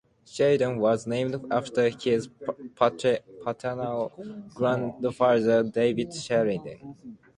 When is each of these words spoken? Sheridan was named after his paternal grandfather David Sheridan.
Sheridan 0.25 0.79
was 0.79 1.05
named 1.05 1.45
after 1.51 1.87
his 1.89 2.27
paternal 2.75 4.11
grandfather 4.55 5.61
David 5.61 6.11
Sheridan. 6.11 6.97